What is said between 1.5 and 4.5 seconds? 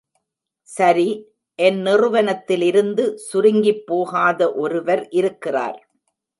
என் நிறுவனத்திலிருந்து சுருங்கிப் போகாத